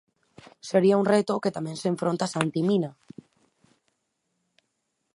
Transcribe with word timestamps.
Sería 0.69 0.99
un 1.01 1.05
reto 1.13 1.31
ao 1.31 1.43
que 1.43 1.55
tamén 1.57 1.77
se 1.81 1.87
enfronta 1.91 2.31
Santi 2.33 2.61
Mina. 2.69 2.91